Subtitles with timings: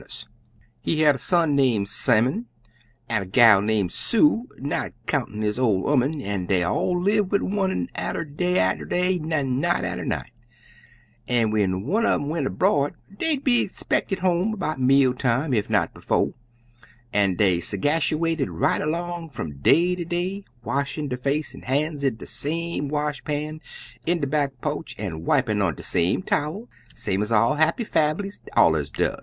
[0.79, 2.47] "He had a son name Simmon,
[3.07, 7.43] an' a gal name Sue, not countin' his ol' 'oman, an' dey all live wid
[7.43, 10.31] one an'er day atter day, an' night atter night;
[11.27, 15.69] an' when one un um went abroad, dey'd be spected home 'bout meal time, ef
[15.69, 16.33] not befo',
[17.13, 22.15] an' dey segashuated right along fum day ter day, washin' der face an' han's in
[22.15, 23.61] de same wash pan
[24.07, 28.39] in de back po'ch, an' wipin' on de same towel same ez all happy famblies
[28.57, 29.19] allers does.